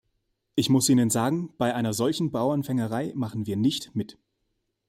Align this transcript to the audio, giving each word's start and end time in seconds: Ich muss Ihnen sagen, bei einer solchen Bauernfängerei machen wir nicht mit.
Ich 0.55 0.69
muss 0.71 0.89
Ihnen 0.89 1.11
sagen, 1.11 1.53
bei 1.59 1.75
einer 1.75 1.93
solchen 1.93 2.31
Bauernfängerei 2.31 3.13
machen 3.15 3.45
wir 3.45 3.55
nicht 3.55 3.93
mit. 3.95 4.17